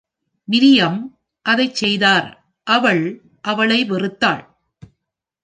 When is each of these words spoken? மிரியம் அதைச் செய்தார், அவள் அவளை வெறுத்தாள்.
மிரியம் 0.47 0.99
அதைச் 1.45 1.75
செய்தார், 1.75 2.27
அவள் 2.67 3.03
அவளை 3.41 3.79
வெறுத்தாள். 3.85 4.43